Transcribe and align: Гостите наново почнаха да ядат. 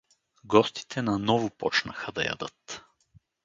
Гостите 0.43 1.01
наново 1.01 1.49
почнаха 1.49 2.11
да 2.11 2.25
ядат. 2.25 2.83